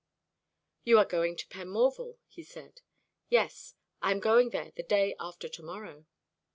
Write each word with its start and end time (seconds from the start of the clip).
"You 0.83 0.97
are 0.97 1.05
going 1.05 1.35
to 1.37 1.47
Penmorval," 1.49 2.17
he 2.27 2.41
said. 2.41 2.81
"Yes, 3.29 3.75
I 4.01 4.09
am 4.09 4.19
going 4.19 4.49
there 4.49 4.71
the 4.75 4.81
day 4.81 5.15
after 5.19 5.47
to 5.47 5.61
morrow." 5.61 6.07